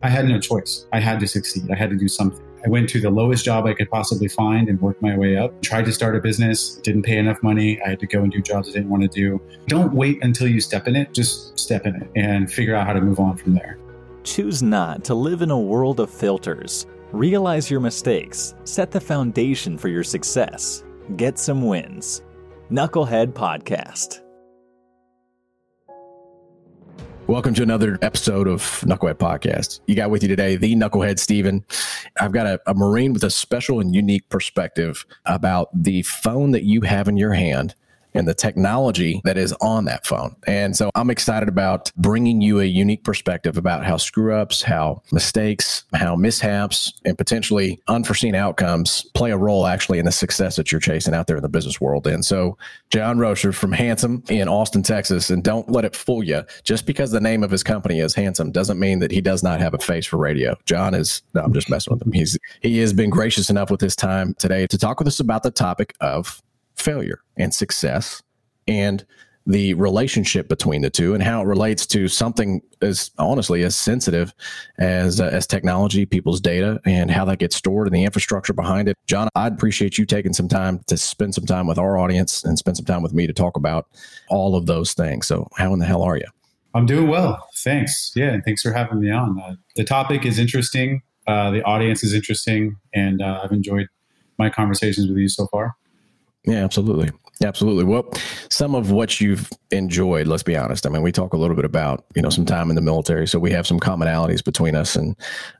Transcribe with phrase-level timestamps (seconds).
[0.00, 0.86] I had no choice.
[0.92, 1.72] I had to succeed.
[1.72, 2.44] I had to do something.
[2.64, 5.60] I went to the lowest job I could possibly find and worked my way up.
[5.60, 7.80] Tried to start a business, didn't pay enough money.
[7.82, 9.40] I had to go and do jobs I didn't want to do.
[9.66, 12.92] Don't wait until you step in it, just step in it and figure out how
[12.92, 13.76] to move on from there.
[14.22, 16.86] Choose not to live in a world of filters.
[17.10, 20.84] Realize your mistakes, set the foundation for your success,
[21.16, 22.22] get some wins.
[22.70, 24.20] Knucklehead Podcast.
[27.28, 29.80] Welcome to another episode of Knucklehead Podcast.
[29.86, 31.62] You got with you today the Knucklehead Steven.
[32.18, 36.62] I've got a, a, Marine with a special and unique perspective about the phone that
[36.64, 37.74] you have in your hand
[38.18, 40.34] and the technology that is on that phone.
[40.46, 45.02] And so I'm excited about bringing you a unique perspective about how screw ups, how
[45.12, 50.72] mistakes, how mishaps, and potentially unforeseen outcomes play a role actually in the success that
[50.72, 52.06] you're chasing out there in the business world.
[52.06, 52.58] And so,
[52.90, 56.42] John Rocher from Handsome in Austin, Texas, and don't let it fool you.
[56.64, 59.60] Just because the name of his company is Handsome doesn't mean that he does not
[59.60, 60.56] have a face for radio.
[60.64, 62.12] John is, no, I'm just messing with him.
[62.12, 65.42] He's, he has been gracious enough with his time today to talk with us about
[65.42, 66.42] the topic of
[66.78, 68.22] failure and success
[68.66, 69.04] and
[69.48, 74.34] the relationship between the two and how it relates to something as honestly as sensitive
[74.78, 78.88] as uh, as technology, people's data, and how that gets stored and the infrastructure behind
[78.88, 78.96] it.
[79.06, 82.58] John, I'd appreciate you taking some time to spend some time with our audience and
[82.58, 83.86] spend some time with me to talk about
[84.28, 85.26] all of those things.
[85.26, 86.26] So, how in the hell are you?
[86.74, 88.12] I'm doing well, thanks.
[88.14, 89.40] Yeah, and thanks for having me on.
[89.40, 91.00] Uh, the topic is interesting.
[91.26, 93.88] Uh, the audience is interesting, and uh, I've enjoyed
[94.38, 95.74] my conversations with you so far.
[96.48, 97.10] Yeah, absolutely.
[97.44, 97.84] Absolutely.
[97.84, 98.10] Well,
[98.50, 100.86] some of what you've enjoyed, let's be honest.
[100.86, 103.28] I mean, we talk a little bit about, you know, some time in the military.
[103.28, 104.96] So we have some commonalities between us.
[104.96, 105.14] And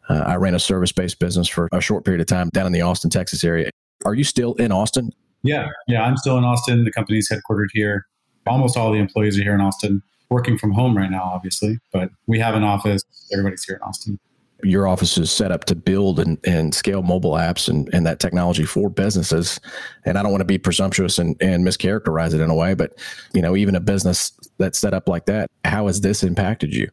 [0.09, 2.73] uh, I ran a service based business for a short period of time down in
[2.73, 3.71] the Austin, Texas area.
[4.07, 5.11] Are you still in Austin?
[5.43, 5.69] Yeah.
[5.87, 6.03] Yeah.
[6.03, 6.85] I'm still in Austin.
[6.85, 8.07] The company's headquartered here.
[8.47, 12.09] Almost all the employees are here in Austin, working from home right now, obviously, but
[12.27, 13.05] we have an office.
[13.31, 14.19] Everybody's here in Austin
[14.63, 18.19] your office is set up to build and, and scale mobile apps and, and that
[18.19, 19.61] technology for businesses.
[20.05, 22.99] And I don't want to be presumptuous and, and mischaracterize it in a way, but
[23.33, 26.89] you know, even a business that's set up like that, how has this impacted you?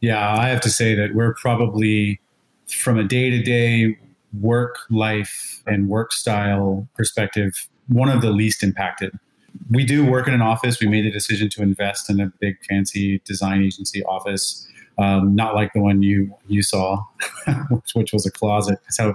[0.00, 2.20] Yeah, I have to say that we're probably
[2.68, 3.96] from a day to day
[4.40, 9.12] work life and work style perspective, one of the least impacted.
[9.70, 10.80] We do work in an office.
[10.80, 15.54] We made the decision to invest in a big fancy design agency office um, not
[15.54, 17.02] like the one you you saw,
[17.94, 18.78] which, was a closet.
[18.90, 19.14] So,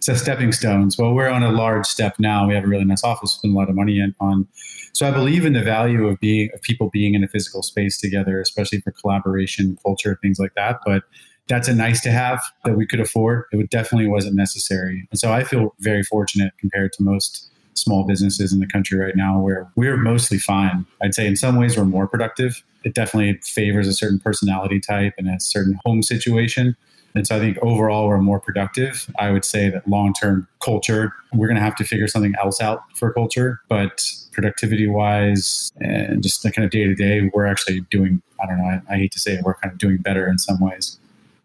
[0.00, 0.98] so stepping stones.
[0.98, 2.46] Well, we're on a large step now.
[2.46, 3.32] We have a really nice office.
[3.32, 4.46] Spend a lot of money in, on.
[4.92, 7.98] So I believe in the value of being of people being in a physical space
[7.98, 10.80] together, especially for collaboration, culture, things like that.
[10.84, 11.04] But
[11.48, 13.44] that's a nice to have that we could afford.
[13.52, 15.06] It definitely wasn't necessary.
[15.10, 19.16] And so I feel very fortunate compared to most small businesses in the country right
[19.16, 20.86] now where we're mostly fine.
[21.02, 22.62] I'd say in some ways we're more productive.
[22.84, 26.76] It definitely favors a certain personality type and a certain home situation.
[27.14, 29.10] And so I think overall we're more productive.
[29.18, 32.60] I would say that long term culture, we're going to have to figure something else
[32.60, 33.60] out for culture.
[33.68, 38.46] But productivity wise and just the kind of day to day, we're actually doing, I
[38.46, 40.58] don't know, I, I hate to say it, we're kind of doing better in some
[40.60, 40.98] ways.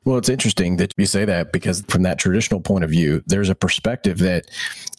[0.07, 3.49] Well, it's interesting that you say that because from that traditional point of view, there's
[3.49, 4.49] a perspective that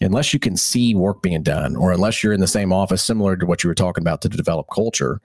[0.03, 3.35] unless you can see work being done or unless you're in the same office, similar
[3.35, 5.23] to what you were talking about to develop culture,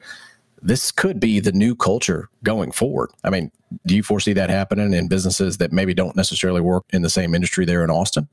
[0.62, 3.10] this could be the new culture going forward.
[3.26, 3.52] I mean,
[3.86, 7.36] do you foresee that happening in businesses that maybe don't necessarily work in the same
[7.36, 8.30] industry there in Austin?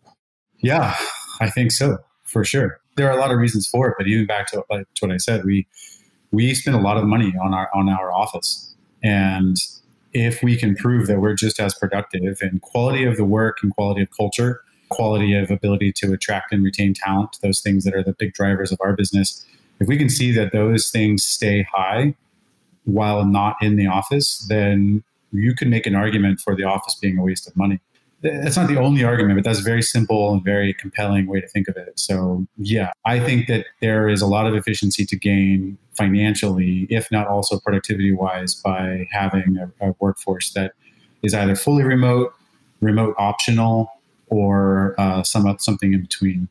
[0.61, 0.95] Yeah,
[1.41, 2.79] I think so, for sure.
[2.95, 5.11] There are a lot of reasons for it, but even back to, like, to what
[5.13, 5.67] I said, we
[6.31, 8.73] we spend a lot of money on our on our office,
[9.03, 9.57] and
[10.13, 13.75] if we can prove that we're just as productive and quality of the work and
[13.75, 18.03] quality of culture, quality of ability to attract and retain talent, those things that are
[18.03, 19.45] the big drivers of our business,
[19.79, 22.15] if we can see that those things stay high
[22.85, 27.19] while not in the office, then you can make an argument for the office being
[27.19, 27.81] a waste of money
[28.23, 31.49] that's not the only argument, but that's a very simple and very compelling way to
[31.49, 31.99] think of it.
[31.99, 37.11] So, yeah, I think that there is a lot of efficiency to gain financially, if
[37.11, 40.73] not also productivity wise, by having a, a workforce that
[41.23, 42.35] is either fully remote,
[42.81, 43.91] remote optional,
[44.27, 46.49] or uh, some something in between.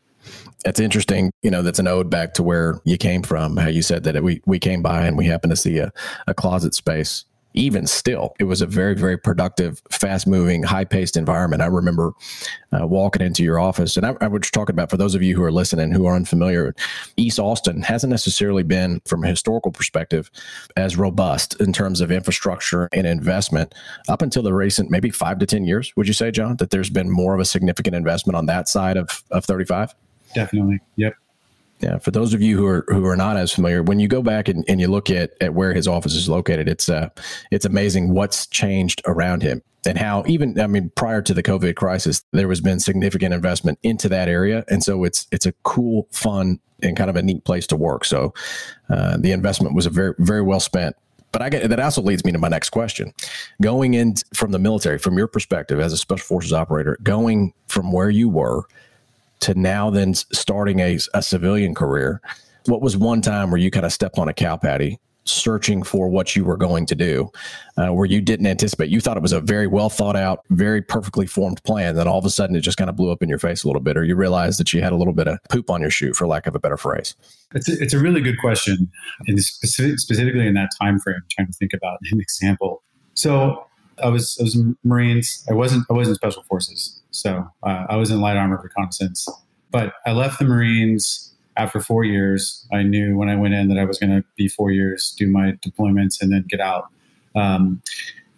[0.66, 1.32] That's interesting.
[1.42, 3.58] You know, that's an ode back to where you came from.
[3.58, 5.92] How you said that we we came by and we happened to see a,
[6.28, 11.18] a closet space even still, it was a very, very productive, fast moving, high paced
[11.18, 11.62] environment.
[11.62, 12.14] I remember
[12.72, 15.36] uh, walking into your office, and I, I was talking about for those of you
[15.36, 16.76] who are listening who are unfamiliar,
[17.18, 20.30] East Austin hasn't necessarily been, from a historical perspective,
[20.78, 23.74] as robust in terms of infrastructure and investment
[24.08, 25.92] up until the recent maybe five to 10 years.
[25.96, 28.98] Would you say, John, that there's been more of a significant investment on that side
[28.98, 29.96] of, of 35?
[30.36, 30.80] Definitely.
[30.98, 31.16] Yep.
[31.82, 34.22] Yeah, for those of you who are who are not as familiar, when you go
[34.22, 37.10] back and, and you look at, at where his office is located, it's uh
[37.52, 41.76] it's amazing what's changed around him and how even I mean prior to the COVID
[41.76, 46.08] crisis, there has been significant investment into that area, and so it's it's a cool,
[46.12, 48.06] fun, and kind of a neat place to work.
[48.06, 48.34] So
[48.90, 50.96] uh, the investment was a very very well spent.
[51.32, 53.14] But I get that also leads me to my next question.
[53.62, 57.92] Going in from the military, from your perspective as a special forces operator, going from
[57.92, 58.64] where you were
[59.42, 62.22] to now then starting a, a civilian career,
[62.66, 66.10] what was one time where you kind of stepped on a cow patty searching for
[66.10, 67.30] what you were going to do,
[67.78, 68.90] uh, where you didn't anticipate.
[68.90, 71.96] You thought it was a very well thought out, very perfectly formed plan.
[71.96, 73.68] Then all of a sudden it just kind of blew up in your face a
[73.68, 75.92] little bit, or you realized that you had a little bit of poop on your
[75.92, 77.16] shoe, for lack of a better phrase.
[77.54, 78.92] It's a, it's a really good question,
[79.28, 81.22] and specific, specifically in that time frame.
[81.30, 82.84] trying to think about an example.
[83.14, 83.66] So
[84.04, 85.46] I was I was Marines.
[85.50, 86.99] I wasn't I wasn't Special Forces.
[87.12, 89.28] So uh, I was in light armor reconnaissance.
[89.72, 91.30] But I left the Marines
[91.60, 94.48] after four years, I knew when I went in that I was going to be
[94.48, 96.86] four years, do my deployments, and then get out.
[97.36, 97.82] Um,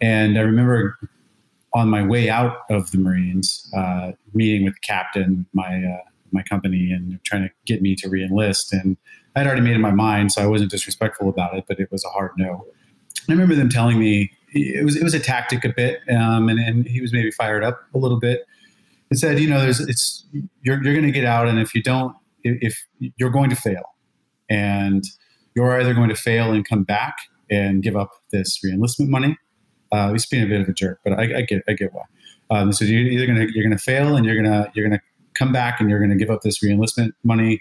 [0.00, 0.98] and I remember
[1.72, 6.42] on my way out of the Marines, uh, meeting with the captain, my uh, my
[6.42, 8.72] company, and trying to get me to reenlist.
[8.72, 8.96] And
[9.36, 12.04] I'd already made in my mind, so I wasn't disrespectful about it, but it was
[12.04, 12.66] a hard no.
[13.28, 16.58] I remember them telling me it was it was a tactic a bit, um, and,
[16.58, 18.46] and he was maybe fired up a little bit.
[19.12, 20.26] It said, you know, there's it's
[20.62, 22.86] you're you're going to get out, and if you don't if
[23.18, 23.82] you're going to fail
[24.48, 25.04] and
[25.54, 27.16] you're either going to fail and come back
[27.50, 29.36] and give up this reenlistment money.
[29.92, 32.04] Uh, he's being a bit of a jerk, but I, I get I get why.
[32.50, 35.02] Um, so you're either gonna you're gonna fail and you're gonna you're gonna
[35.34, 37.60] come back and you're gonna give up this reenlistment money,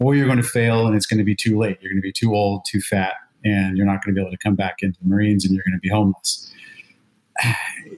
[0.00, 1.78] or you're going to fail and it's going to be too late.
[1.80, 4.32] You're going to be too old, too fat, and you're not going to be able
[4.32, 6.52] to come back into the Marines and you're going to be homeless.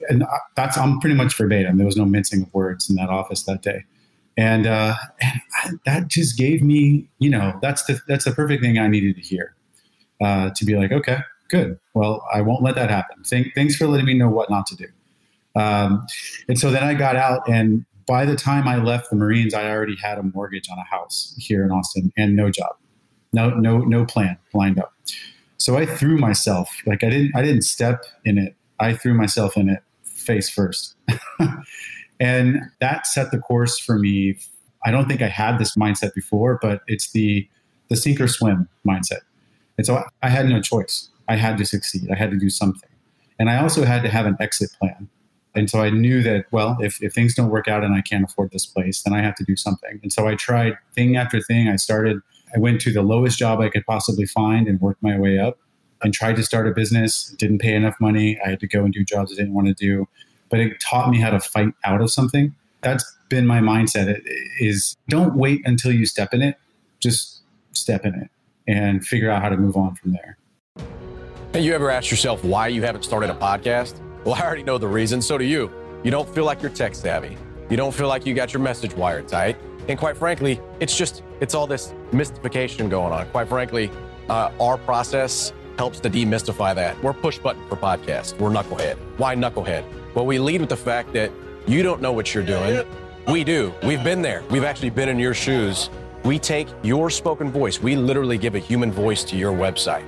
[0.09, 1.77] And that's I'm pretty much verbatim.
[1.77, 3.85] There was no mincing of words in that office that day
[4.37, 8.77] and, uh, and that just gave me, you know, that's the that's the perfect thing
[8.77, 9.55] I needed to hear.
[10.19, 11.17] Uh, to be like, okay,
[11.49, 11.79] good.
[11.95, 13.23] Well, I won't let that happen.
[13.23, 14.85] Thank, thanks for letting me know what not to do.
[15.55, 16.05] Um,
[16.47, 19.69] and so then I got out, and by the time I left the Marines, I
[19.69, 22.75] already had a mortgage on a house here in Austin and no job,
[23.33, 24.93] no no no plan lined up.
[25.57, 28.55] So I threw myself like I didn't I didn't step in it.
[28.81, 30.95] I threw myself in it face first.
[32.21, 34.37] And that set the course for me.
[34.85, 37.49] I don't think I had this mindset before, but it's the
[37.89, 39.21] the sink or swim mindset.
[39.77, 41.09] And so I had no choice.
[41.27, 42.09] I had to succeed.
[42.09, 42.89] I had to do something.
[43.37, 45.09] And I also had to have an exit plan.
[45.55, 48.23] And so I knew that, well, if, if things don't work out and I can't
[48.23, 49.99] afford this place, then I have to do something.
[50.01, 51.67] And so I tried thing after thing.
[51.67, 52.21] I started,
[52.55, 55.59] I went to the lowest job I could possibly find and worked my way up
[56.03, 57.35] and tried to start a business.
[57.37, 58.39] Didn't pay enough money.
[58.45, 60.07] I had to go and do jobs I didn't want to do
[60.51, 62.53] but it taught me how to fight out of something.
[62.81, 64.23] That's been my mindset it
[64.59, 66.57] is don't wait until you step in it.
[66.99, 68.29] Just step in it
[68.67, 70.37] and figure out how to move on from there.
[71.53, 73.99] Have you ever asked yourself why you haven't started a podcast?
[74.23, 75.21] Well, I already know the reason.
[75.21, 75.71] So do you.
[76.03, 77.37] You don't feel like you're tech savvy.
[77.69, 79.57] You don't feel like you got your message wired tight.
[79.87, 83.27] And quite frankly, it's just, it's all this mystification going on.
[83.29, 83.89] Quite frankly,
[84.29, 86.93] uh, our process helps to demystify that.
[87.01, 88.37] We're push button for podcasts.
[88.37, 88.97] We're knucklehead.
[89.17, 89.83] Why knucklehead?
[90.13, 91.31] Well, we lead with the fact that
[91.65, 92.85] you don't know what you're doing.
[93.27, 93.73] We do.
[93.81, 94.43] We've been there.
[94.51, 95.89] We've actually been in your shoes.
[96.23, 97.81] We take your spoken voice.
[97.81, 100.05] We literally give a human voice to your website.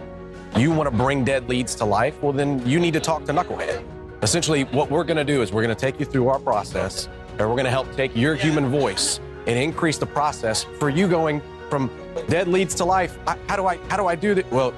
[0.56, 2.22] You want to bring dead leads to life?
[2.22, 3.84] Well, then you need to talk to Knucklehead.
[4.22, 7.10] Essentially, what we're going to do is we're going to take you through our process
[7.31, 11.08] and we're going to help take your human voice and increase the process for you
[11.08, 11.89] going from
[12.27, 13.18] dead leads to life.
[13.48, 14.51] How do I how do I do that?
[14.51, 14.72] Well,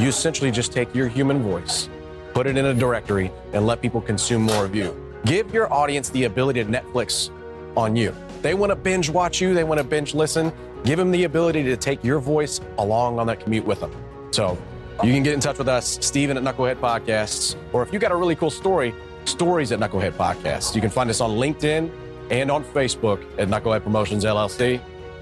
[0.00, 1.88] you essentially just take your human voice
[2.34, 4.96] put it in a directory, and let people consume more of you.
[5.24, 7.30] Give your audience the ability to Netflix
[7.76, 8.14] on you.
[8.42, 10.52] They want to binge watch you, they want to binge listen.
[10.84, 13.92] Give them the ability to take your voice along on that commute with them.
[14.30, 14.56] So
[15.04, 18.12] you can get in touch with us, Steven at Knucklehead Podcasts, or if you got
[18.12, 18.94] a really cool story,
[19.26, 20.74] stories at Knucklehead Podcasts.
[20.74, 21.90] You can find us on LinkedIn
[22.30, 24.80] and on Facebook at Knucklehead Promotions LLC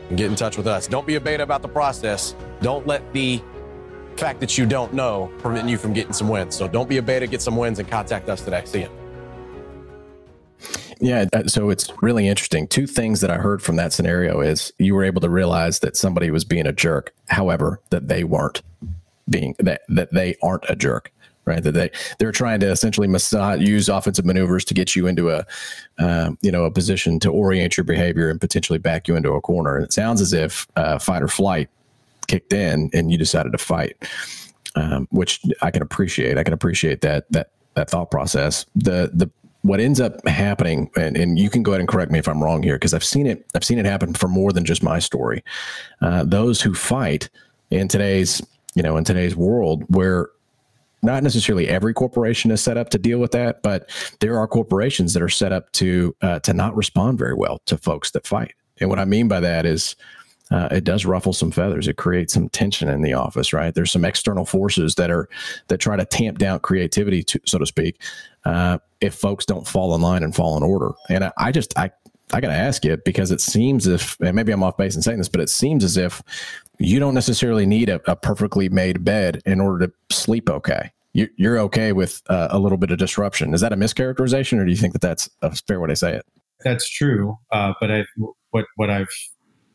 [0.09, 0.87] and get in touch with us.
[0.87, 2.37] Don't be a beta about the process.
[2.61, 3.43] Don't let the
[4.19, 6.57] fact that you don't know preventing you from getting some wins.
[6.57, 8.63] So don't be a beta, get some wins, and contact us today.
[8.65, 8.91] See you.
[11.01, 12.67] Yeah, uh, so it's really interesting.
[12.67, 15.97] Two things that I heard from that scenario is you were able to realize that
[15.97, 18.63] somebody was being a jerk, however, that they weren't
[19.31, 21.13] being that that they aren't a jerk,
[21.45, 21.63] right?
[21.63, 25.47] That they they're trying to essentially massage, use offensive maneuvers to get you into a
[25.99, 29.41] um, you know a position to orient your behavior and potentially back you into a
[29.41, 29.77] corner.
[29.77, 31.69] And it sounds as if uh, fight or flight
[32.29, 33.97] kicked in and you decided to fight,
[34.77, 36.39] um, which I can appreciate.
[36.39, 38.65] I can appreciate that that that thought process.
[38.77, 39.31] The the
[39.63, 42.43] what ends up happening, and, and you can go ahead and correct me if I'm
[42.43, 43.45] wrong here, because I've seen it.
[43.55, 45.43] I've seen it happen for more than just my story.
[46.01, 47.29] Uh, those who fight
[47.71, 48.41] in today's,
[48.75, 50.29] you know, in today's world, where
[51.03, 55.13] not necessarily every corporation is set up to deal with that, but there are corporations
[55.15, 58.55] that are set up to uh, to not respond very well to folks that fight.
[58.81, 59.97] And what I mean by that is
[60.51, 61.89] uh, it does ruffle some feathers.
[61.89, 63.75] It creates some tension in the office, right?
[63.75, 65.29] There's some external forces that are
[65.69, 68.01] that try to tamp down creativity, to, so to speak,
[68.45, 70.93] uh, if folks don't fall in line and fall in order.
[71.09, 71.91] And I, I just I
[72.33, 75.03] I got to ask you because it seems if and maybe I'm off base in
[75.03, 76.23] saying this, but it seems as if
[76.79, 80.93] you don't necessarily need a, a perfectly made bed in order to sleep okay.
[81.15, 83.55] You, you're okay with uh, a little bit of disruption.
[83.55, 86.15] Is that a mischaracterization, or do you think that that's a fair way to say
[86.15, 86.27] it?
[86.65, 88.05] That's true, uh, but I
[88.51, 89.09] what what I've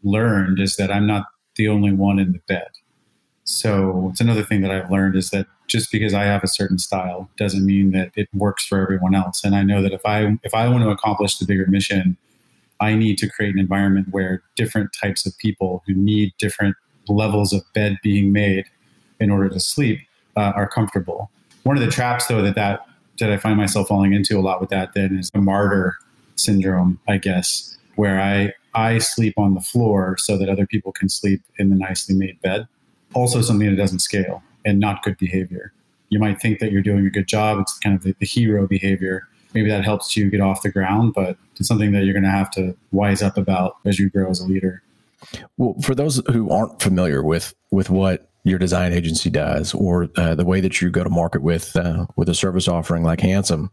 [0.03, 2.69] learned is that I'm not the only one in the bed.
[3.43, 6.79] So it's another thing that I've learned is that just because I have a certain
[6.79, 9.43] style doesn't mean that it works for everyone else.
[9.43, 12.17] And I know that if I if I want to accomplish the bigger mission,
[12.79, 16.75] I need to create an environment where different types of people who need different
[17.07, 18.65] levels of bed being made
[19.19, 19.99] in order to sleep
[20.35, 21.29] uh, are comfortable.
[21.63, 22.85] One of the traps, though, that that
[23.19, 25.95] that I find myself falling into a lot with that then is the martyr
[26.35, 31.09] syndrome, I guess, where I I sleep on the floor so that other people can
[31.09, 32.67] sleep in the nicely made bed.
[33.13, 35.71] Also, something that doesn't scale and not good behavior.
[36.09, 37.59] You might think that you're doing a good job.
[37.59, 39.27] It's kind of the, the hero behavior.
[39.53, 42.29] Maybe that helps you get off the ground, but it's something that you're going to
[42.29, 44.81] have to wise up about as you grow as a leader.
[45.57, 50.35] Well, for those who aren't familiar with with what your design agency does or uh,
[50.35, 53.71] the way that you go to market with uh, with a service offering like handsome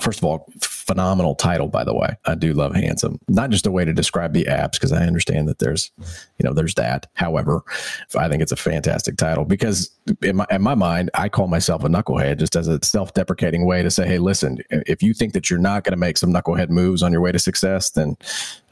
[0.00, 0.50] first of all
[0.88, 2.16] phenomenal title by the way.
[2.24, 3.20] I do love handsome.
[3.28, 6.52] Not just a way to describe the apps because i understand that there's you know
[6.52, 7.06] there's that.
[7.14, 7.62] However
[8.16, 9.90] i think it's a fantastic title because
[10.22, 13.82] in my, in my mind i call myself a knucklehead just as a self-deprecating way
[13.82, 16.70] to say hey listen if you think that you're not going to make some knucklehead
[16.70, 18.16] moves on your way to success then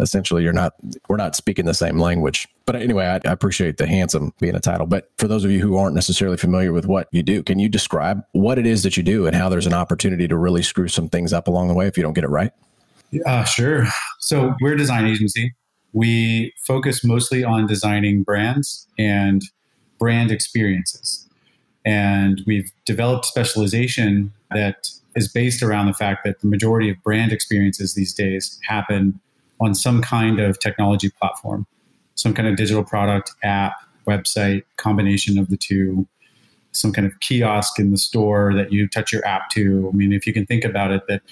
[0.01, 0.75] essentially you're not
[1.09, 2.49] we're not speaking the same language.
[2.65, 4.87] But anyway I, I appreciate the handsome being a title.
[4.87, 7.69] But for those of you who aren't necessarily familiar with what you do can you
[7.69, 10.89] describe what it is that you do and how there's an opportunity to really screw
[10.89, 12.53] some things up along the way if you don't get it right?
[13.25, 13.85] Uh, sure.
[14.21, 15.55] So we're a design agency.
[15.93, 19.43] We focus mostly on designing brands and
[19.99, 21.29] brand experiences.
[21.85, 27.33] And we've developed specialization that is based around the fact that the majority of brand
[27.33, 29.19] experiences these days happen
[29.61, 31.67] on some kind of technology platform,
[32.15, 33.75] some kind of digital product, app,
[34.07, 36.07] website, combination of the two,
[36.77, 39.91] some kind of kiosk in the store that you touch your app to.
[39.93, 41.23] I mean, if you can think about it, that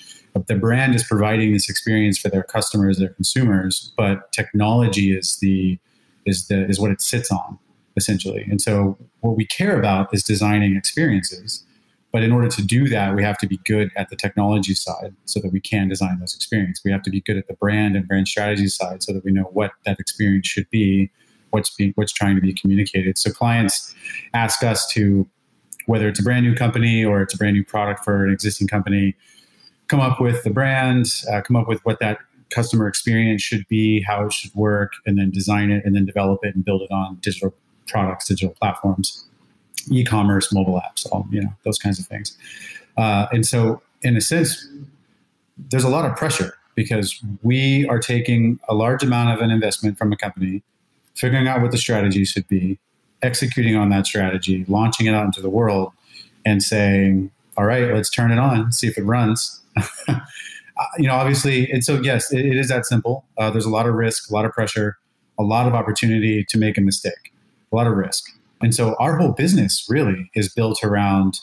[0.47, 5.79] the brand is providing this experience for their customers, their consumers, but technology is the
[6.27, 7.59] is the is what it sits on
[7.97, 8.45] essentially.
[8.51, 11.65] And so, what we care about is designing experiences.
[12.13, 15.17] But in order to do that, we have to be good at the technology side
[15.25, 16.81] so that we can design those experiences.
[16.85, 19.33] We have to be good at the brand and brand strategy side so that we
[19.33, 21.11] know what that experience should be,
[21.51, 23.19] what's being what's trying to be communicated.
[23.19, 23.95] So clients
[24.33, 25.29] ask us to
[25.87, 28.69] whether it's a brand new company or it's a brand new product for an existing
[28.69, 29.15] company,
[29.89, 32.19] come up with the brand, uh, come up with what that
[32.51, 36.45] customer experience should be, how it should work, and then design it and then develop
[36.45, 37.55] it and build it on digital
[37.87, 39.25] products, digital platforms,
[39.91, 42.37] e-commerce, mobile apps, all you know those kinds of things.
[42.97, 44.69] Uh, and so, in a sense,
[45.59, 49.99] there's a lot of pressure because we are taking a large amount of an investment
[49.99, 50.63] from a company,
[51.15, 52.79] figuring out what the strategy should be,
[53.25, 55.93] executing on that strategy, launching it out into the world,
[56.45, 59.61] and saying, "All right, let's turn it on, see if it runs."
[60.99, 63.25] you know, obviously, and so yes, it, it is that simple.
[63.39, 64.99] Uh, there's a lot of risk, a lot of pressure,
[65.39, 67.33] a lot of opportunity to make a mistake,
[67.73, 71.41] a lot of risk, and so our whole business really is built around,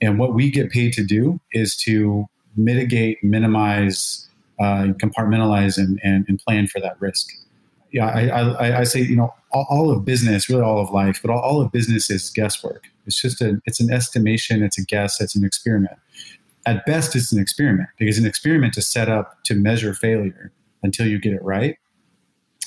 [0.00, 2.26] and what we get paid to do is to
[2.56, 4.28] mitigate, minimize,
[4.60, 7.28] uh, compartmentalize, and, and, and plan for that risk
[7.94, 11.20] yeah, I, I, I, say, you know, all, all, of business, really all of life,
[11.22, 12.88] but all, all, of business is guesswork.
[13.06, 15.96] It's just a, it's an estimation, it's a guess, it's an experiment.
[16.66, 21.06] At best, it's an experiment because an experiment is set up to measure failure until
[21.06, 21.78] you get it right.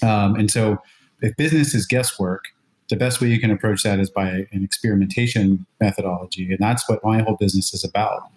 [0.01, 0.77] Um, and so,
[1.21, 2.45] if business is guesswork,
[2.89, 7.03] the best way you can approach that is by an experimentation methodology, and that's what
[7.03, 8.29] my whole business is about.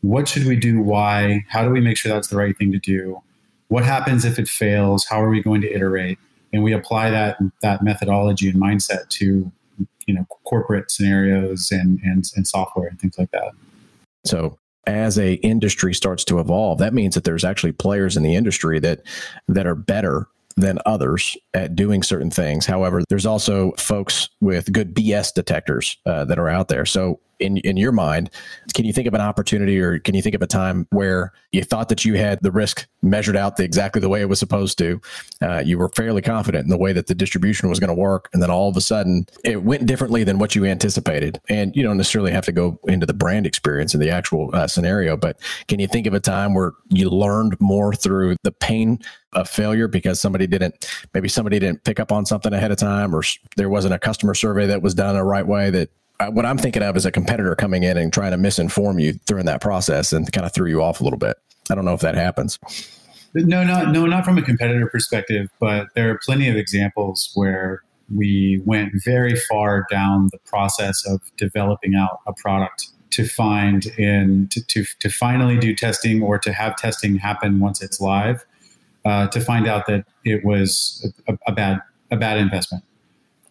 [0.00, 0.80] What should we do?
[0.80, 1.44] Why?
[1.48, 3.22] How do we make sure that's the right thing to do?
[3.68, 5.06] What happens if it fails?
[5.08, 6.18] How are we going to iterate?
[6.52, 9.50] And we apply that that methodology and mindset to
[10.06, 13.52] you know corporate scenarios and and, and software and things like that.
[14.24, 18.34] So as a industry starts to evolve that means that there's actually players in the
[18.34, 19.02] industry that
[19.46, 22.66] that are better than others at doing certain things.
[22.66, 26.84] However there's also folks with good bs detectors uh, that are out there.
[26.84, 28.30] So in in your mind,
[28.74, 31.62] can you think of an opportunity or can you think of a time where you
[31.62, 34.78] thought that you had the risk measured out the, exactly the way it was supposed
[34.78, 35.00] to?
[35.40, 38.28] Uh, you were fairly confident in the way that the distribution was going to work,
[38.32, 41.40] and then all of a sudden it went differently than what you anticipated.
[41.48, 44.66] And you don't necessarily have to go into the brand experience in the actual uh,
[44.66, 48.98] scenario, but can you think of a time where you learned more through the pain
[49.32, 53.14] of failure because somebody didn't maybe somebody didn't pick up on something ahead of time
[53.14, 53.22] or
[53.56, 55.88] there wasn't a customer survey that was done the right way that
[56.28, 59.46] what I'm thinking of is a competitor coming in and trying to misinform you during
[59.46, 61.36] that process and kind of threw you off a little bit.
[61.70, 62.58] I don't know if that happens.
[63.34, 67.82] No, not no, not from a competitor perspective, but there are plenty of examples where
[68.14, 74.48] we went very far down the process of developing out a product to find in
[74.48, 78.44] to, to, to finally do testing or to have testing happen once it's live
[79.04, 81.78] uh, to find out that it was a, a bad
[82.10, 82.84] a bad investment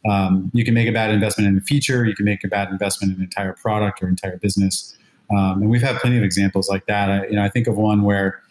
[0.10, 2.70] um, you can make a bad investment in a feature, you can make a bad
[2.70, 4.98] investment in an entire product or entire business.
[5.29, 7.10] Um, and we've had plenty of examples like that.
[7.10, 8.41] I, you know, I think of one where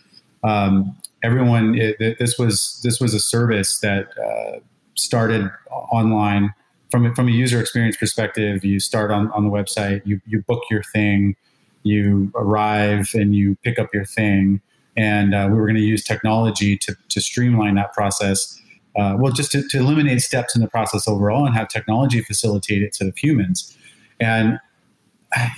[0.45, 4.61] um, everyone it, this was this was a service that uh,
[4.95, 6.55] started online
[6.91, 8.65] from from a user experience perspective.
[8.65, 11.37] You start on, on the website, you you book your thing,
[11.83, 14.61] you arrive and you pick up your thing,
[14.97, 18.61] and uh, we were going to use technology to to streamline that process
[18.97, 22.83] uh, well, just to, to, eliminate steps in the process overall and have technology facilitate
[22.83, 23.77] it to the humans.
[24.19, 24.59] And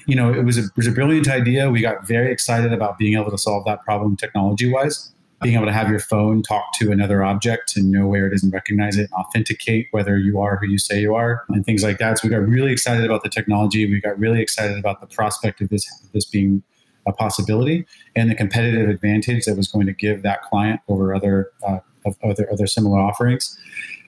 [0.06, 1.70] you know, it was a, it was a brilliant idea.
[1.70, 5.12] We got very excited about being able to solve that problem technology wise.
[5.40, 8.44] Being able to have your phone talk to another object and know where it is
[8.44, 11.82] and recognize it, and authenticate whether you are who you say you are, and things
[11.82, 12.18] like that.
[12.18, 13.90] So we got really excited about the technology.
[13.90, 16.62] We got really excited about the prospect of this this being
[17.06, 17.84] a possibility
[18.14, 22.16] and the competitive advantage that was going to give that client over other uh, of
[22.22, 23.58] other other similar offerings,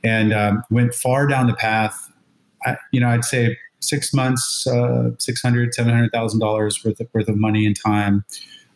[0.02, 2.10] and um, went far down the path.
[2.64, 7.00] I, you know, I'd say six months, uh, six hundred, seven hundred thousand dollars worth
[7.00, 8.24] of, worth of money and time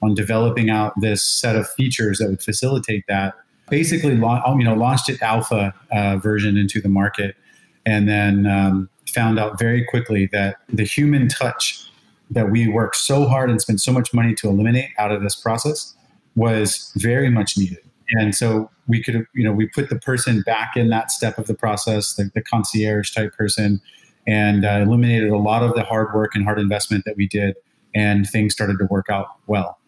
[0.03, 3.35] on developing out this set of features that would facilitate that.
[3.69, 7.37] Basically, you know, launched it alpha uh, version into the market,
[7.85, 11.85] and then um, found out very quickly that the human touch
[12.31, 15.35] that we worked so hard and spent so much money to eliminate out of this
[15.35, 15.95] process
[16.37, 17.79] was very much needed.
[18.11, 21.47] And so we could, you know, we put the person back in that step of
[21.47, 23.81] the process, the, the concierge type person,
[24.27, 27.57] and uh, eliminated a lot of the hard work and hard investment that we did,
[27.95, 29.79] and things started to work out well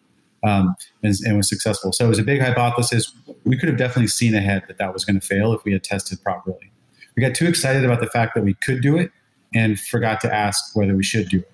[0.43, 1.91] um, and, and, was successful.
[1.93, 3.11] So it was a big hypothesis.
[3.43, 5.83] We could have definitely seen ahead that that was going to fail if we had
[5.83, 6.71] tested properly.
[7.15, 9.11] We got too excited about the fact that we could do it
[9.53, 11.51] and forgot to ask whether we should do it.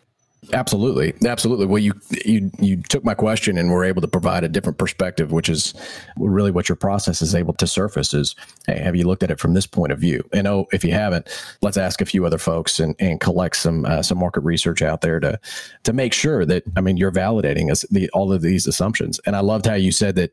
[0.54, 1.66] Absolutely, absolutely.
[1.66, 1.94] Well, you
[2.26, 5.74] you you took my question and were able to provide a different perspective, which is
[6.16, 8.14] really what your process is able to surface.
[8.14, 10.24] Is hey, have you looked at it from this point of view?
[10.32, 11.28] And oh, if you haven't,
[11.62, 15.02] let's ask a few other folks and, and collect some uh, some market research out
[15.02, 15.40] there to
[15.84, 19.20] to make sure that I mean you're validating us the, all of these assumptions.
[19.26, 20.32] And I loved how you said that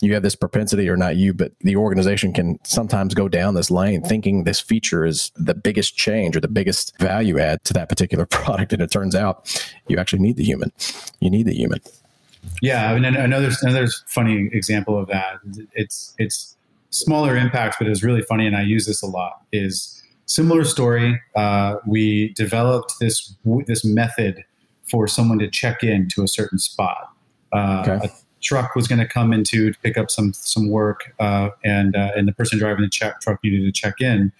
[0.00, 3.70] you have this propensity, or not you, but the organization can sometimes go down this
[3.70, 7.88] lane thinking this feature is the biggest change or the biggest value add to that
[7.88, 8.72] particular product.
[8.72, 10.72] And it turns out you actually need the human.
[11.20, 11.80] You need the human.
[12.60, 15.38] Yeah, I mean, another another funny example of that.
[15.74, 16.56] It's it's
[16.90, 19.42] smaller impacts, but it's really funny, and I use this a lot.
[19.52, 21.20] Is similar story.
[21.36, 23.34] Uh, we developed this
[23.66, 24.44] this method
[24.90, 27.10] for someone to check in to a certain spot.
[27.52, 28.10] Uh, okay
[28.42, 32.10] truck was going to come into to pick up some some work, uh, and uh,
[32.14, 34.32] and the person driving the check, truck needed to check in,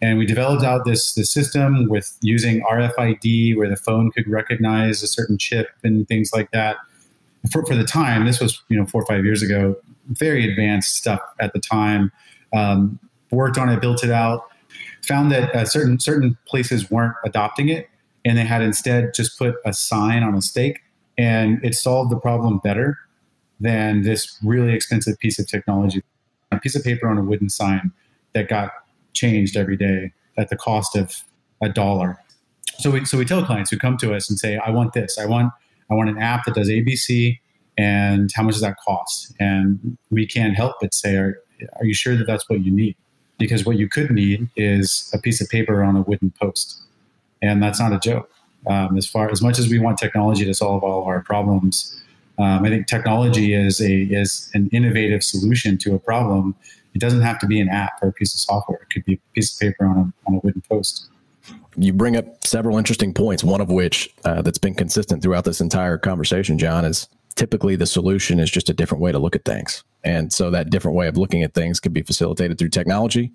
[0.00, 5.02] and we developed out this this system with using RFID where the phone could recognize
[5.02, 6.76] a certain chip and things like that.
[7.52, 10.96] For, for the time, this was you know four or five years ago, very advanced
[10.96, 12.12] stuff at the time.
[12.52, 12.98] Um,
[13.30, 14.48] worked on it, built it out,
[15.02, 17.88] found that uh, certain certain places weren't adopting it,
[18.24, 20.80] and they had instead just put a sign on a stake,
[21.16, 22.98] and it solved the problem better
[23.60, 26.02] than this really expensive piece of technology.
[26.52, 27.92] A piece of paper on a wooden sign
[28.34, 28.70] that got
[29.12, 31.14] changed every day at the cost of
[31.60, 32.18] a dollar.
[32.78, 35.18] So we, so we tell clients who come to us and say, I want this.
[35.18, 35.52] I want,
[35.90, 37.38] I want an app that does ABC
[37.76, 39.34] and how much does that cost?
[39.38, 41.38] And we can't help but say, are,
[41.76, 42.96] are you sure that that's what you need?
[43.38, 46.82] Because what you could need is a piece of paper on a wooden post.
[47.40, 48.30] And that's not a joke.
[48.66, 52.02] Um, as far as much as we want technology to solve all of our problems,
[52.38, 56.54] um, I think technology is a is an innovative solution to a problem.
[56.94, 58.80] It doesn't have to be an app or a piece of software.
[58.82, 61.08] It could be a piece of paper on a on a wooden post.
[61.76, 63.44] You bring up several interesting points.
[63.44, 67.86] One of which uh, that's been consistent throughout this entire conversation, John, is typically the
[67.86, 69.84] solution is just a different way to look at things.
[70.04, 73.32] And so that different way of looking at things can be facilitated through technology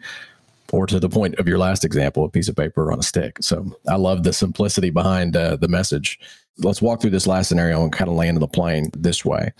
[0.73, 3.37] or to the point of your last example, a piece of paper on a stick.
[3.41, 6.19] So I love the simplicity behind uh, the message
[6.59, 9.51] Let's walk through this last scenario and kind of land the plane this way.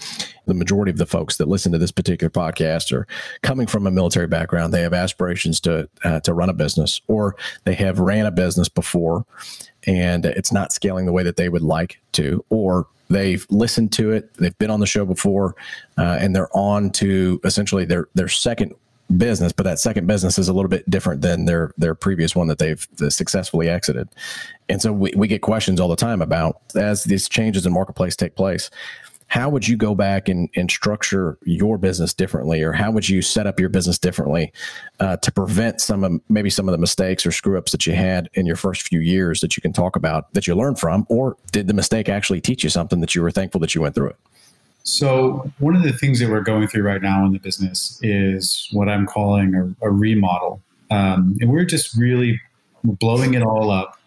[0.45, 3.08] The majority of the folks that listen to this particular podcast are
[3.41, 4.73] coming from a military background.
[4.73, 8.69] They have aspirations to uh, to run a business, or they have ran a business
[8.69, 9.25] before,
[9.88, 14.12] and it's not scaling the way that they would like to, or they've listened to
[14.12, 15.56] it, they've been on the show before,
[15.97, 18.75] uh, and they're on to essentially their their second
[19.17, 22.47] business, but that second business is a little bit different than their their previous one
[22.47, 24.10] that they've successfully exited.
[24.69, 28.15] And so we, we get questions all the time about as these changes in marketplace
[28.15, 28.69] take place,
[29.34, 33.19] how would you go back and, and structure your business differently or how would you
[33.19, 34.54] set up your business differently
[34.99, 37.93] uh, to prevent some of maybe some of the mistakes or screw ups that you
[37.93, 41.04] had in your first few years that you can talk about that you learned from
[41.10, 43.95] or did the mistake actually teach you something that you were thankful that you went
[43.95, 44.17] through it
[44.83, 48.67] so, one of the things that we're going through right now in the business is
[48.73, 50.61] what I'm calling a, a remodel.
[50.91, 52.41] Um, and we're just really
[52.83, 53.97] blowing it all up,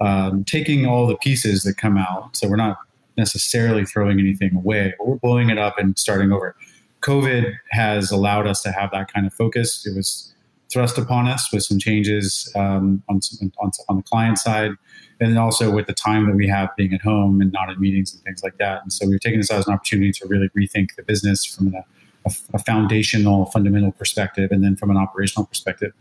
[0.00, 2.36] um, taking all the pieces that come out.
[2.36, 2.78] So, we're not
[3.16, 6.56] necessarily throwing anything away, but we're blowing it up and starting over.
[7.02, 9.86] COVID has allowed us to have that kind of focus.
[9.86, 10.34] It was
[10.76, 14.72] thrust upon us with some changes um, on, on, on the client side
[15.20, 17.80] and then also with the time that we have being at home and not at
[17.80, 18.82] meetings and things like that.
[18.82, 21.78] And so we've taken this as an opportunity to really rethink the business from a,
[22.26, 25.94] a, a foundational, fundamental perspective, and then from an operational perspective.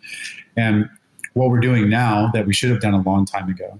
[0.57, 0.89] And
[1.35, 3.79] what we're doing now that we should have done a long time ago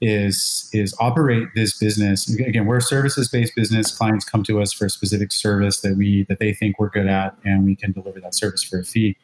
[0.00, 4.70] is is operate this business again we're a services based business clients come to us
[4.70, 7.92] for a specific service that we that they think we're good at and we can
[7.92, 9.16] deliver that service for a fee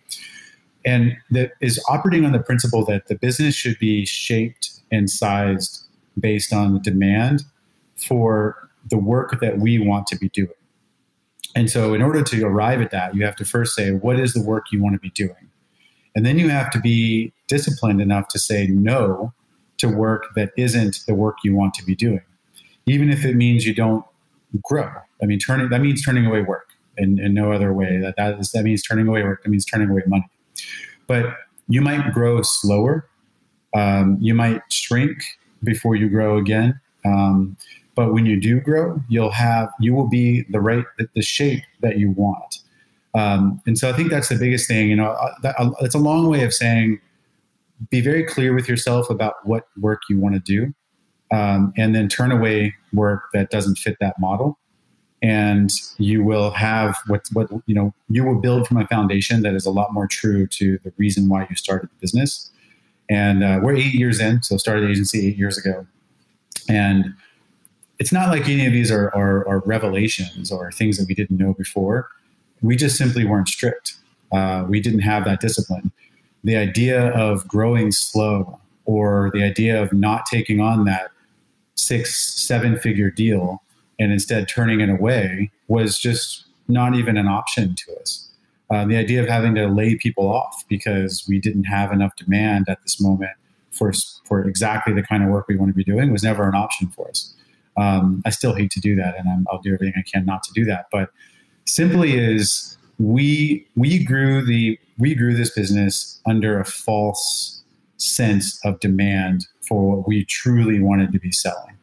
[0.85, 5.87] and that is operating on the principle that the business should be shaped and sized
[6.19, 7.45] based on the demand
[7.97, 10.51] for the work that we want to be doing.
[11.55, 14.33] And so, in order to arrive at that, you have to first say, what is
[14.33, 15.51] the work you want to be doing?
[16.15, 19.33] And then you have to be disciplined enough to say no
[19.79, 22.23] to work that isn't the work you want to be doing,
[22.87, 24.05] even if it means you don't
[24.63, 24.91] grow.
[25.23, 27.99] I mean, turning that means turning away work in, in no other way.
[27.99, 29.43] That that, is, that means turning away work.
[29.43, 30.29] That means turning away money.
[31.07, 31.27] But
[31.69, 33.09] you might grow slower
[33.75, 35.23] um, you might shrink
[35.65, 36.79] before you grow again.
[37.05, 37.57] Um,
[37.95, 40.85] but when you do grow, you'll have you will be the right
[41.15, 42.59] the, shape that you want.
[43.15, 44.89] Um, and so I think that's the biggest thing.
[44.89, 47.01] You know, uh, uh, it's a long way of saying
[47.91, 50.73] be very clear with yourself about what work you want to do,
[51.37, 54.59] um, and then turn away work that doesn't fit that model.
[55.23, 57.95] And you will have what what you know.
[58.09, 61.29] You will build from a foundation that is a lot more true to the reason
[61.29, 62.51] why you started the business
[63.13, 65.87] and uh, we're eight years in, so started the agency eight years ago.
[66.69, 67.15] And
[67.99, 71.37] it's not like any of these are, are, are revelations or things that we didn't
[71.37, 72.09] know before.
[72.63, 73.97] We just simply weren't strict.
[74.33, 75.93] Uh, we didn't have that discipline.
[76.43, 81.11] The idea of growing slow or the idea of not taking on that
[81.75, 83.63] six, seven figure deal
[84.03, 88.29] and instead turning it away was just not even an option to us.
[88.71, 92.69] Uh, the idea of having to lay people off because we didn't have enough demand
[92.69, 93.33] at this moment
[93.71, 93.93] for
[94.25, 96.89] for exactly the kind of work we want to be doing was never an option
[96.89, 97.35] for us.
[97.77, 100.43] Um, I still hate to do that, and i will do everything I can not
[100.45, 100.87] to do that.
[100.91, 101.11] But
[101.67, 107.63] simply is we we grew the we grew this business under a false
[107.99, 111.77] sense of demand for what we truly wanted to be selling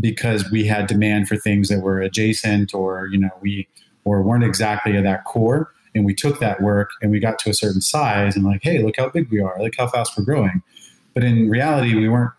[0.00, 3.66] because we had demand for things that were adjacent or you know we
[4.04, 5.72] or weren't exactly at that core.
[5.94, 8.82] And we took that work and we got to a certain size and like hey
[8.82, 9.60] look how big we are.
[9.60, 10.62] Look how fast we're growing.
[11.14, 12.32] But in reality we weren't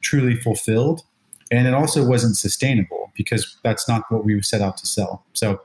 [0.00, 1.02] truly fulfilled.
[1.50, 5.24] And it also wasn't sustainable because that's not what we set out to sell.
[5.34, 5.60] So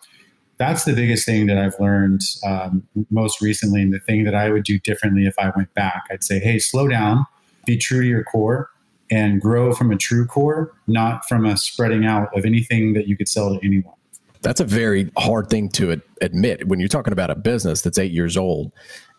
[0.58, 3.82] that's the biggest thing that i've learned um, most recently.
[3.82, 6.60] And the thing that i would do differently if i went back i'd say hey
[6.60, 7.26] slow down.
[7.66, 8.70] Be true to your core
[9.12, 13.16] and grow from a true core not from a spreading out of anything that you
[13.16, 13.94] could sell to anyone.
[14.42, 18.12] That's a very hard thing to admit when you're talking about a business that's eight
[18.12, 18.72] years old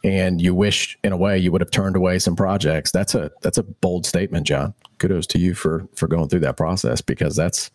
[0.02, 2.90] and you wish in a way you would have turned away some projects.
[2.90, 4.74] That's a that's a bold statement john.
[4.98, 7.70] Kudos to you for for going through that process because that's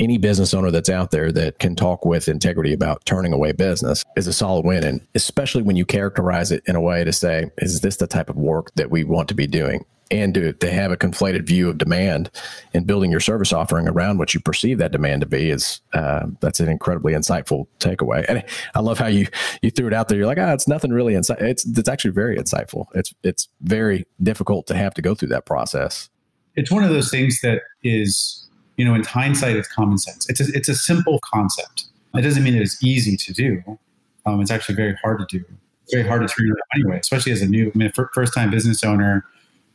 [0.00, 4.04] any business owner that's out there that can talk with integrity about turning away business
[4.16, 4.84] is a solid win.
[4.84, 8.28] And especially when you characterize it in a way to say is this the type
[8.28, 11.70] of work that we want to be doing and to, to have a conflated view
[11.70, 12.30] of demand
[12.74, 16.26] and building your service offering around what you perceive that demand to be is uh,
[16.40, 18.24] that's an incredibly insightful takeaway.
[18.28, 18.44] And
[18.74, 19.26] I love how you
[19.62, 20.18] you threw it out there.
[20.18, 21.42] You're like, ah, oh, it's nothing really insightful.
[21.42, 22.86] It's it's actually very insightful.
[22.94, 26.10] It's it's very difficult to have to go through that process.
[26.56, 28.46] It's one of those things that is,
[28.76, 30.28] you know, in hindsight, it's common sense.
[30.28, 31.86] It's a, it's a simple concept.
[32.14, 33.78] It doesn't mean it's easy to do.
[34.26, 35.42] Um, it's actually very hard to do.
[35.84, 38.50] It's very hard to turn it anyway, especially as a new, I mean, first time
[38.50, 39.24] business owner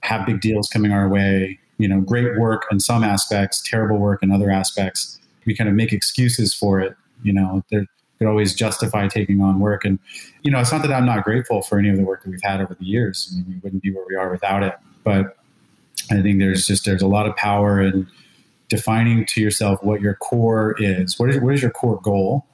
[0.08, 1.60] have big deals coming our way.
[1.78, 5.20] you know, great work in some aspects, terrible work in other aspects.
[5.46, 6.96] We kind of make excuses for it.
[7.24, 7.86] You know, there
[8.18, 9.86] could always justify taking on work.
[9.86, 10.00] And,
[10.42, 12.42] you know, it's not that I'm not grateful for any of the work that we've
[12.42, 13.32] had over the years.
[13.32, 14.76] I mean, we wouldn't be where we are without it.
[15.04, 15.38] But
[16.10, 18.08] I think there's just, there's a lot of power in
[18.70, 21.20] defining to yourself what your core is.
[21.20, 22.46] What is, what is your core goal?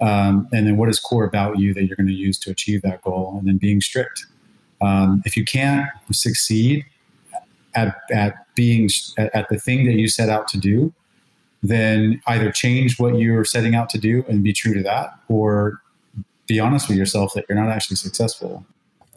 [0.00, 2.82] Um, and then what is core about you that you're going to use to achieve
[2.82, 3.36] that goal?
[3.38, 4.26] And then being strict.
[4.80, 6.84] Um, if you can't succeed
[7.74, 10.92] at, at being at, at the thing that you set out to do,
[11.62, 15.82] then either change what you're setting out to do and be true to that, or
[16.46, 18.64] be honest with yourself that you're not actually successful.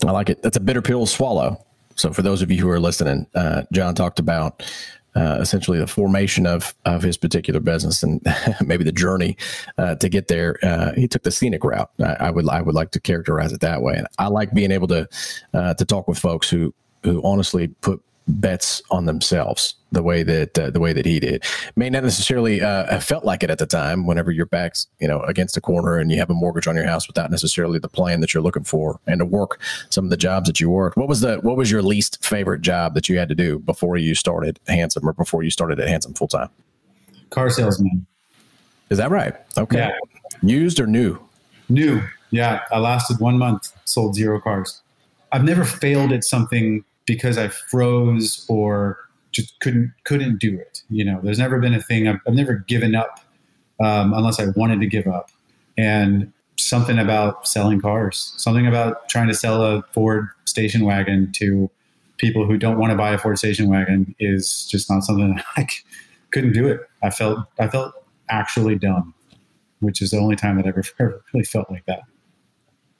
[0.05, 0.41] I like it.
[0.41, 1.63] That's a bitter pill to swallow.
[1.95, 4.63] So, for those of you who are listening, uh, John talked about
[5.15, 8.21] uh, essentially the formation of of his particular business and
[8.65, 9.37] maybe the journey
[9.77, 10.57] uh, to get there.
[10.63, 11.89] Uh, he took the scenic route.
[11.99, 13.95] I, I, would I would like to characterize it that way.
[13.95, 15.07] And I like being able to
[15.53, 20.57] uh, to talk with folks who who honestly put bets on themselves the way that
[20.57, 21.43] uh, the way that he did.
[21.75, 25.07] May not necessarily uh, have felt like it at the time whenever your back's you
[25.07, 27.89] know against the corner and you have a mortgage on your house without necessarily the
[27.89, 30.95] plan that you're looking for and to work some of the jobs that you worked
[30.95, 33.97] what was the what was your least favorite job that you had to do before
[33.97, 36.49] you started handsome or before you started at handsome full time
[37.31, 38.05] car salesman.
[38.91, 39.33] Is that right?
[39.57, 39.77] Okay.
[39.77, 39.91] Yeah.
[40.43, 41.17] used or new?
[41.69, 42.01] New.
[42.29, 42.61] Yeah.
[42.71, 44.81] I lasted one month sold zero cars.
[45.31, 48.97] I've never failed at something because I froze or
[49.31, 50.83] just couldn't couldn't do it.
[50.89, 52.07] You know, there's never been a thing.
[52.07, 53.19] I've, I've never given up
[53.79, 55.31] um, unless I wanted to give up.
[55.77, 61.69] And something about selling cars, something about trying to sell a Ford station wagon to
[62.17, 65.67] people who don't want to buy a Ford station wagon is just not something I
[66.31, 66.81] couldn't do it.
[67.01, 67.93] I felt I felt
[68.29, 69.13] actually dumb,
[69.79, 72.01] which is the only time that I ever, ever really felt like that.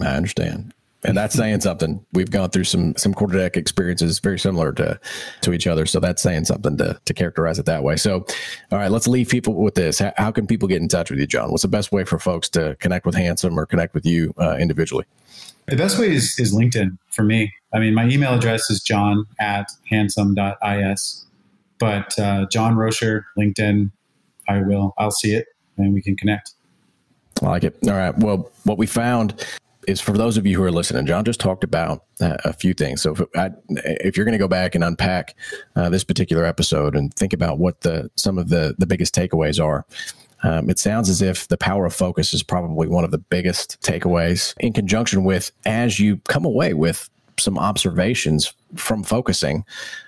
[0.02, 2.06] I understand and that's saying something.
[2.14, 5.00] We've gone through some some quarter deck experiences very similar to
[5.42, 7.96] to each other, so that's saying something to to characterize it that way.
[7.96, 8.26] So,
[8.72, 10.00] all right, let's leave people with this.
[10.00, 11.52] How, how can people get in touch with you, John?
[11.52, 14.58] What's the best way for folks to connect with Handsome or connect with you uh,
[14.58, 15.06] individually?
[15.68, 17.54] The best way is, is LinkedIn for me.
[17.74, 21.26] I mean, my email address is john at handsome.is,
[21.80, 23.92] but uh, John Rocher, LinkedIn,
[24.50, 26.54] I will, I'll see it and we can connect.
[27.42, 27.78] I like it.
[27.88, 28.16] All right.
[28.18, 29.46] Well, what we found
[29.88, 32.74] is for those of you who are listening, John just talked about uh, a few
[32.74, 33.02] things.
[33.02, 35.36] So if, I, if you're going to go back and unpack
[35.76, 39.64] uh, this particular episode and think about what the some of the the biggest takeaways
[39.64, 39.86] are,
[40.44, 43.82] um, it sounds as if the power of focus is probably one of the biggest
[43.82, 44.54] takeaways.
[44.60, 49.66] In conjunction with as you come away with some observations from focusing,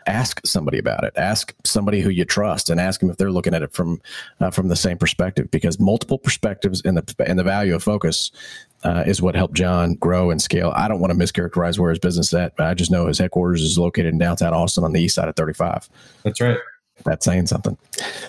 [0.08, 1.14] ask somebody about it.
[1.18, 4.02] Ask somebody who you trust, and ask them if they're looking at it from
[4.40, 5.50] uh, from the same perspective.
[5.52, 8.32] Because multiple perspectives and the and the value of focus
[8.84, 10.74] uh, is what helped John grow and scale.
[10.76, 13.18] I don't want to mischaracterize where his business is at, but I just know his
[13.18, 15.90] headquarters is located in downtown Austin on the east side of 35.
[16.24, 16.58] That's right.
[17.06, 17.78] That's saying something.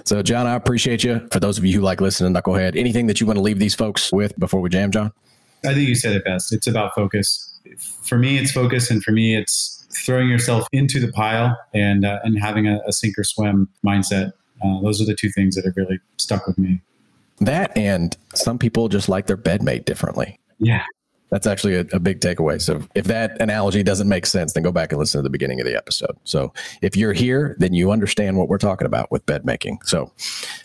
[0.05, 1.27] So, John, I appreciate you.
[1.31, 3.75] For those of you who like listening Knucklehead, anything that you want to leave these
[3.75, 5.13] folks with before we jam, John?
[5.65, 6.53] I think you said it best.
[6.53, 7.59] It's about focus.
[8.03, 12.19] For me, it's focus, and for me, it's throwing yourself into the pile and uh,
[12.25, 14.33] and having a, a, sink or swim mindset.
[14.63, 16.81] Uh, those are the two things that have really stuck with me.
[17.41, 20.39] That and some people just like their bedmate differently.
[20.65, 20.85] Yeah.
[21.31, 22.61] That's actually a, a, big takeaway.
[22.61, 25.61] So if that analogy doesn't make sense, then go back and listen to the beginning
[25.61, 26.17] of the episode.
[26.23, 29.81] So if you're here, then you understand what we're talking about with bed making.
[29.83, 30.13] So,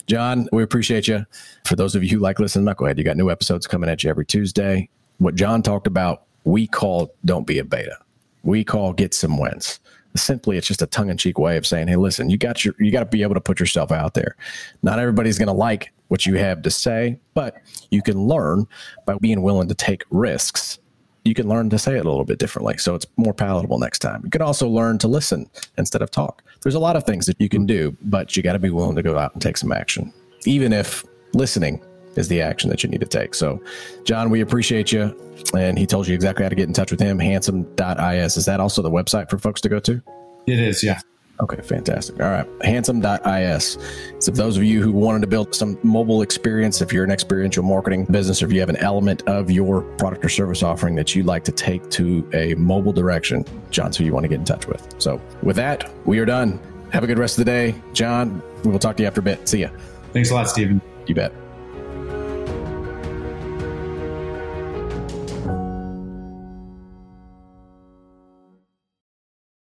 [0.05, 1.25] John, we appreciate you.
[1.65, 4.11] For those of you who like listening Knucklehead, you got new episodes coming at you
[4.11, 4.89] every Tuesday.
[5.17, 7.97] What John talked about, we call Don't Be a Beta.
[8.43, 9.79] We call Get Some Wins
[10.15, 13.01] simply it's just a tongue-in-cheek way of saying hey listen you got your you got
[13.01, 14.35] to be able to put yourself out there.
[14.81, 17.57] Not everybody's going to like what you have to say but
[17.91, 18.67] you can learn
[19.05, 20.79] by being willing to take risks.
[21.25, 23.99] You can learn to say it a little bit differently so it's more palatable next
[23.99, 24.21] time.
[24.23, 26.43] You can also learn to listen instead of talk.
[26.63, 28.95] There's a lot of things that you can do but you got to be willing
[28.95, 30.13] to go out and take some action
[30.45, 31.81] even if listening
[32.19, 33.33] is the action that you need to take.
[33.33, 33.61] So,
[34.03, 35.15] John, we appreciate you.
[35.55, 37.17] And he told you exactly how to get in touch with him.
[37.17, 38.37] Handsome.is.
[38.37, 40.01] Is that also the website for folks to go to?
[40.45, 40.99] It is, yeah.
[41.41, 42.19] Okay, fantastic.
[42.21, 42.45] All right.
[42.63, 43.77] Handsome.is.
[44.19, 47.63] So, those of you who wanted to build some mobile experience, if you're an experiential
[47.63, 51.15] marketing business, or if you have an element of your product or service offering that
[51.15, 54.45] you'd like to take to a mobile direction, John's who you want to get in
[54.45, 54.85] touch with.
[54.97, 56.59] So, with that, we are done.
[56.91, 57.75] Have a good rest of the day.
[57.93, 59.47] John, we will talk to you after a bit.
[59.47, 59.69] See ya.
[60.11, 60.81] Thanks a lot, Stephen.
[61.07, 61.31] You bet.